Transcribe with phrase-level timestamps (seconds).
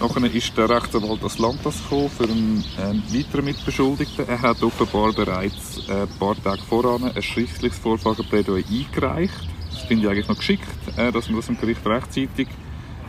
[0.00, 4.28] Nachher ist der Rechtsanwalt das Landtags gekommen für einen äh, weiteren Mitbeschuldigten.
[4.28, 9.48] Er hat offenbar bereits äh, ein paar Tage voran ein schriftliches Vorfrageplädoyer eingereicht.
[9.70, 12.48] Das finde ich eigentlich noch geschickt, äh, dass man das im Gericht rechtzeitig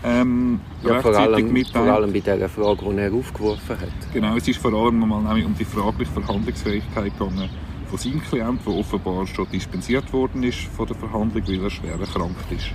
[0.03, 4.13] ähm, ja, vor allem, vor allem bei der Frage, die er aufgeworfen hat.
[4.13, 7.49] Genau, es ist vor allem mal nämlich um die fragliche Verhandlungsfähigkeit gegangen
[7.87, 11.99] von seinem Klienten, der offenbar schon dispensiert worden ist von der Verhandlung, weil er schwer
[11.99, 12.67] erkrankt ist.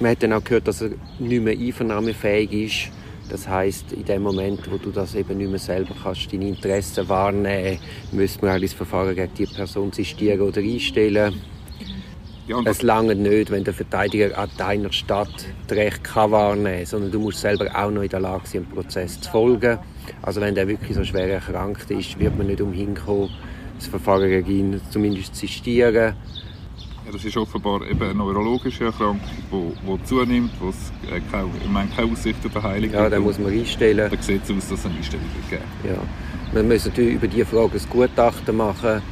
[0.00, 2.92] Man hat dann auch gehört, dass er nicht mehr einvernahmefähig ist.
[3.28, 7.08] Das heißt, in dem Moment, wo du das eben nicht mehr selber kannst, deine Interessen
[7.08, 7.78] wahrnehmen,
[8.12, 11.34] müsste man das Verfahren gegen die Person sistieren oder einstellen.
[12.46, 15.28] Ja, es lange nicht, wenn der Verteidiger an deiner Stadt
[15.66, 18.62] das Recht kann wahrnehmen kann, sondern du musst selber auch noch in der Lage sein,
[18.64, 19.78] dem Prozess zu folgen.
[20.22, 23.28] Also wenn der wirklich so schwer erkrankt ist, wird man nicht umhin kommen,
[23.76, 26.14] das Verfahren gegen ihn zumindest zu sistieren
[27.12, 31.88] das ist offenbar eben eine neurologische Erkrankung, die, die zunimmt, wo es äh, keine, meine,
[31.90, 34.10] keine Aussicht auf Heilung Ja, dann muss man einstellen.
[34.10, 35.62] Dann sieht es aus, dass es eine Einstellung geben.
[35.84, 35.96] Ja.
[36.52, 39.02] Man muss natürlich über diese Frage ein Gutachten machen.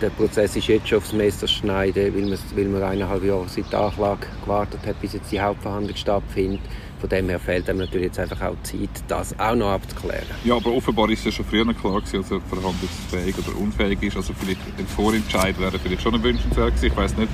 [0.00, 3.72] Der Prozess ist jetzt schon aufs Messer schneiden, weil man, weil man eineinhalb Jahre seit
[3.72, 6.60] der Anklage gewartet hat, bis jetzt die Hauptverhandlung stattfindet.
[7.04, 10.24] Von dem her fehlt einem natürlich jetzt einfach auch Zeit, das auch noch abzuklären.
[10.42, 14.16] Ja, aber offenbar ist es ja schon früher klar gewesen, er verhandlungsfähig oder unfähig ist.
[14.16, 16.86] Also vielleicht ein Vorentscheid wäre vielleicht schon wünschenswert gewesen.
[16.86, 17.28] Ich weiß nicht,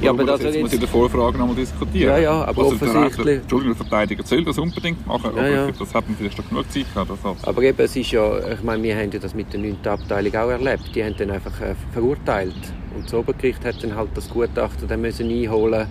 [0.00, 2.10] ja, aber das, das jetzt muss in der Vorfrage noch mal diskutieren.
[2.10, 3.24] Ja, ja, aber also offensichtlich...
[3.24, 5.70] Der, Entschuldigung, der Verteidiger soll das unbedingt machen, aber ja, ja.
[5.70, 7.10] das hat man vielleicht schon genug Zeit gehabt.
[7.12, 9.86] Das aber eben, es ist ja, ich meine, wir haben ja das mit der 9.
[9.86, 10.90] Abteilung auch erlebt.
[10.96, 12.56] Die haben dann einfach äh, verurteilt.
[12.96, 15.86] Und das Obergericht hat dann halt das Gutachten dann müssen einholen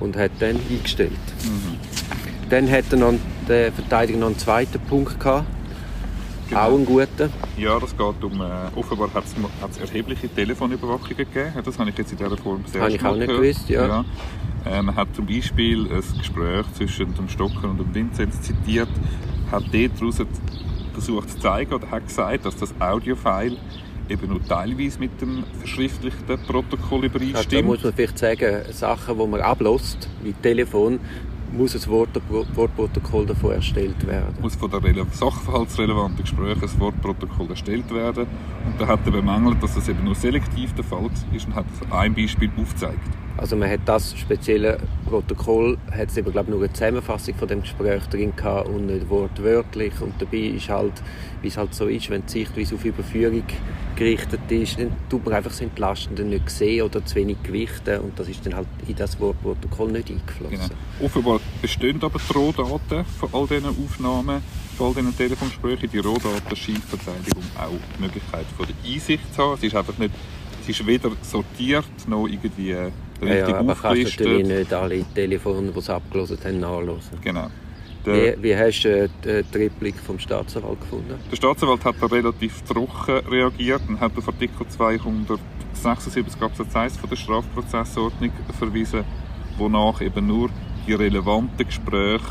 [0.00, 1.12] und hat dann eingestellt.
[1.44, 1.95] Mhm.
[2.48, 3.14] Dann hat noch,
[3.48, 5.46] der Verteidiger noch einen zweiten Punkt gehabt.
[6.48, 6.60] Genau.
[6.60, 7.32] Auch einen guten.
[7.56, 8.40] Ja, das geht um.
[8.40, 11.52] Äh, offenbar hat es erhebliche Telefonüberwachungen gegeben.
[11.64, 13.86] Das habe ich jetzt in dieser Form sehr Habe ich auch nicht gewusst, ja.
[13.86, 14.04] ja.
[14.64, 18.88] Äh, man hat zum Beispiel ein Gespräch zwischen dem Stocker und dem Vinzenz zitiert,
[19.50, 20.22] hat daraus
[20.92, 23.56] versucht zu zeigen oder hat gesagt, dass das Audiofile
[24.08, 27.52] eben nur teilweise mit dem verschriftlichten Protokoll übereinstimmt.
[27.52, 31.00] Ja, da muss man vielleicht sagen, Sachen, die man ablässt, wie Telefon,
[31.52, 34.34] muss ein Wortprotokoll davon erstellt werden.
[34.40, 38.26] Muss von der sachverhaltsrelevanten Gespräche ein Wortprotokoll erstellt werden.
[38.64, 41.66] Und da hat er bemängelt, dass das eben nur selektiv der Fall ist und hat
[41.90, 42.98] ein Beispiel aufgezeigt.
[43.38, 47.60] Also man hat das spezielle Protokoll, hat es eben, glaube nur eine Zusammenfassung von dem
[47.60, 49.92] Gespräch drin gehabt und nicht wortwörtlich.
[50.00, 50.94] Und dabei ist halt,
[51.42, 53.44] wie es halt so ist, wenn die Sichtweise auf Überführung
[53.94, 58.18] gerichtet ist, dann tut man einfach das Entlastende nicht sehen oder zu wenig gewichten und
[58.18, 60.50] das ist dann halt in das Wortprotokoll nicht eingeflossen.
[60.50, 61.06] Genau.
[61.06, 64.42] Offenbar bestehen aber die Rohdaten von all diesen Aufnahmen,
[64.76, 65.90] von all diesen Telefongesprächen.
[65.90, 69.54] Die Rohdaten scheint die Verteidigung auch die Möglichkeit von der Einsicht zu haben.
[69.54, 70.12] Es ist einfach nicht,
[70.68, 72.90] es ist weder sortiert noch irgendwie richtig
[73.22, 77.20] ja, ja, aber kannst natürlich nicht alle Telefone, die sie abgelesen haben, nachlesen.
[77.22, 77.46] Genau.
[78.04, 81.14] wie, wie, hast du äh, die Replik vom Staatsanwalt gefunden?
[81.30, 87.08] Der Staatsanwalt hat da relativ trocken reagiert und hat auf Artikel 276 Absatz 1 von
[87.08, 89.04] der Strafprozessordnung verwiesen,
[89.56, 90.50] wonach eben nur
[90.86, 92.24] die relevanten Gespräche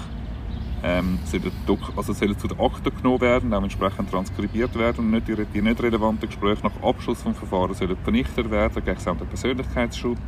[0.83, 1.51] ähm, sollen,
[1.95, 5.61] also sollen zu den Akten genommen werden, auch entsprechend transkribiert werden und nicht die, die
[5.61, 8.73] nicht relevanten Gespräche nach Abschluss des Verfahrens sollen vernichtet werden.
[8.73, 10.19] Da geht es auch um den Persönlichkeitsschutz.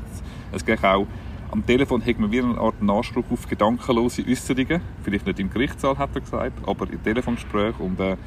[0.52, 1.06] Es geht auch
[1.50, 4.82] am Telefon hat man wie eine Art Anspruch auf gedankenlose Äußerungen.
[5.04, 7.80] Vielleicht nicht im Gerichtssaal, hat er gesagt, aber im Telefongespräch.
[7.80, 8.18] Und äh,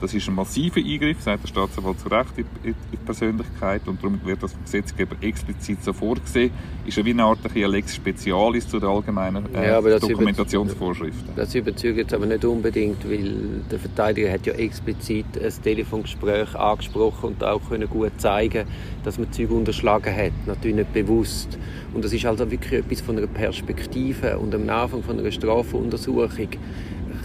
[0.00, 3.82] das ist ein massiver Eingriff, sagt der Staatsanwalt zu Recht, in, die Persönlichkeit.
[3.86, 6.50] Und darum wird das vom Gesetzgeber explizit so vorgesehen.
[6.86, 11.30] Ist ja wie eine Art eine Lex Specialis zu den allgemeinen äh, ja, das Dokumentationsvorschriften.
[11.36, 17.30] Das überzeugt jetzt aber nicht unbedingt, weil der Verteidiger hat ja explizit ein Telefongespräch angesprochen
[17.30, 18.66] und auch können gut zeigen
[19.08, 20.32] dass man Zeug unterschlagen hat.
[20.46, 21.58] Natürlich nicht bewusst.
[21.94, 26.48] Und das ist also wirklich etwas von einer Perspektive und am Anfang von einer Strafenuntersuchung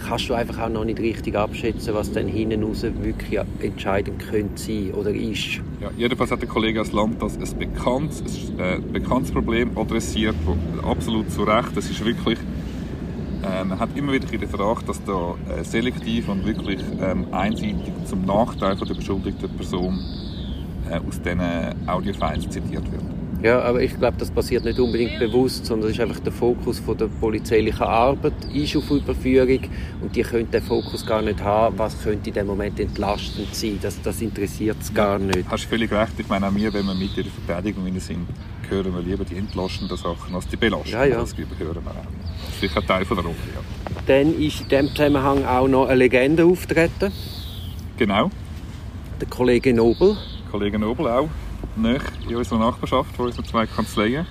[0.06, 4.60] kannst du einfach auch noch nicht richtig abschätzen, was dann hinten raus wirklich entscheidend könnte
[4.60, 5.60] sein oder ist.
[5.80, 10.36] Ja, jedenfalls hat der Kollege aus Land das ein bekanntes, äh, bekanntes Problem adressiert,
[10.82, 12.38] absolut zu Recht, das ist wirklich
[13.44, 18.24] äh, man hat immer wieder Verdacht, dass da äh, selektiv und wirklich ähm, einseitig zum
[18.24, 19.98] Nachteil von der beschuldigten Person
[20.90, 21.40] äh, aus diesen
[21.86, 23.02] Audiofiles zitiert wird.
[23.44, 26.78] Ja, aber ich glaube, das passiert nicht unbedingt bewusst, sondern es ist einfach der Fokus
[26.78, 29.60] von der polizeilichen Arbeit, ist auf Überführung
[30.00, 33.78] und die können den Fokus gar nicht haben, was könnte in dem Moment entlastend sein.
[33.82, 35.44] Das, das interessiert es gar nicht.
[35.46, 36.12] Hast du völlig recht.
[36.16, 38.26] Ich meine, auch wir, wenn wir mit in der Verteidigung sind,
[38.70, 41.00] hören wir lieber die entlastenden Sachen als die belastenden.
[41.00, 41.20] Ja, ja.
[41.20, 41.74] Das hören wir auch.
[41.84, 43.60] Das ist sicher ein Teil von der Rolle, ja.
[44.06, 47.12] Dann ist in diesem Zusammenhang auch noch eine Legende auftreten.
[47.98, 48.30] Genau.
[49.20, 50.16] Der Kollege Nobel.
[50.50, 51.28] Kollege Nobel auch
[51.76, 54.26] nahe in unserer Nachbarschaft, von unseren zwei Kanzleien.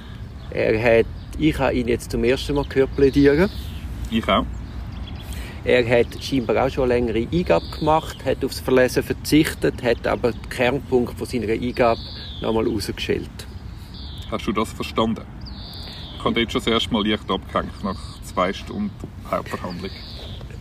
[0.51, 1.05] Er hat,
[1.37, 3.49] ich habe ihn jetzt zum ersten Mal gehört plädieren.
[4.11, 4.45] Ich auch.
[5.65, 10.33] Er hat scheinbar auch schon eine längere Eingabe gemacht, hat aufs Verlesen verzichtet, hat aber
[10.33, 12.01] den Kernpunkt von seiner Eingabe
[12.41, 13.29] nochmal rausgestellt.
[14.29, 15.23] Hast du das verstanden?
[16.17, 18.91] Ich habe dort schon das erste Mal leicht abgehängt nach zwei Stunden
[19.29, 19.91] Hauptverhandlung.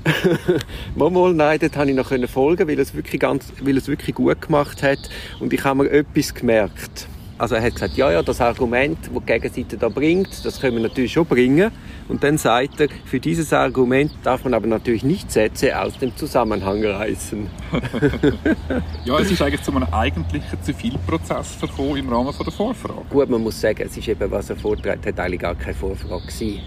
[0.97, 4.83] nein, dort konnte ich noch folgen, weil es wirklich ganz, weil es wirklich gut gemacht
[4.83, 4.99] hat.
[5.41, 7.09] Und ich habe mir etwas gemerkt.
[7.43, 10.77] Also er hat gesagt, ja, ja, das Argument, das die Gegenseite da bringt, das können
[10.77, 11.73] wir natürlich schon bringen.
[12.07, 16.17] Und dann sagt er, für dieses Argument darf man aber natürlich nicht Sätze aus dem
[16.17, 17.51] Zusammenhang reißen.
[19.05, 23.03] ja, es ist eigentlich zu einem eigentlichen Zivilprozess verkommen im Rahmen der Vorfrage.
[23.11, 26.23] Gut, man muss sagen, es ist eben, was er vorträgt, hat eigentlich gar keine Vorfrage
[26.27, 26.61] gewesen.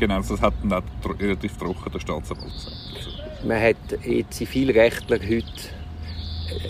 [0.00, 3.44] Genau, das hat dann auch relativ trocken der Staatsanwalt gesagt.
[3.44, 5.44] Man hat eh Zivilrechtler heute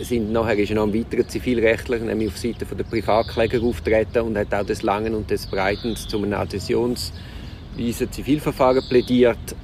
[0.02, 4.52] sind nachher ist noch ein weiterer Zivilrechtler, nämlich auf Seite der Privatkläger auftreten und hat
[4.52, 9.54] auch des Langen und des Breiten zu einem adhäsionsweisen Zivilverfahren plädiert.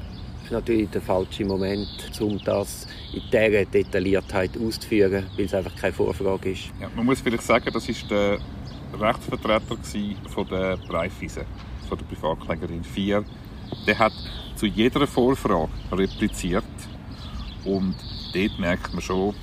[0.50, 1.88] Natürlich der falsche Moment,
[2.20, 6.70] um das in dieser Detailliertheit auszuführen, weil es einfach keine Vorfrage ist.
[6.80, 8.38] Ja, man muss vielleicht sagen, das ist der
[8.98, 9.76] Rechtsvertreter
[10.28, 11.42] von der Breifeisen,
[11.88, 13.24] von der Privatklägerin 4.
[13.86, 14.12] Der hat
[14.56, 16.64] zu jeder Vorfrage repliziert.
[17.64, 17.94] Und
[18.32, 19.34] dort merkt man schon,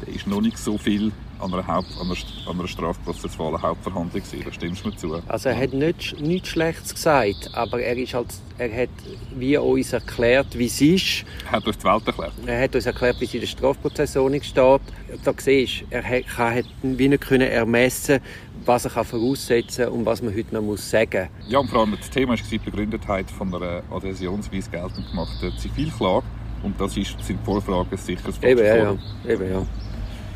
[0.00, 2.16] da ist noch nicht so viel an einer, Haupt, an einer,
[2.48, 4.44] an einer strafprozessualen Hauptverhandlung gewesen.
[4.44, 5.22] Da stimmst du mir zu.
[5.28, 8.88] Also er hat nicht, nichts Schlechtes gesagt, aber er, ist halt, er hat
[9.36, 11.24] wie uns erklärt, wie es ist.
[11.46, 12.32] Er hat uns die Welt erklärt.
[12.46, 14.80] Er hat uns erklärt, wie es in der Strafprozessordnung steht.
[15.24, 18.20] Da siehst er hat wie nicht können ermessen
[18.64, 21.50] was er voraussetzen kann und was man heute noch muss sagen muss.
[21.50, 26.24] Ja, und vor allem das Thema war die Begründetheit von einer adhäsionsweise geltend gemachten Zivilklage.
[26.62, 28.96] Und das ist, sind Vorfragen sicher das Eben, ja, ja.
[29.26, 29.66] Eben, ja.